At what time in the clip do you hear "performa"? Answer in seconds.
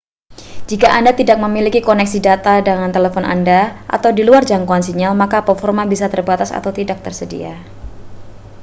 5.49-5.83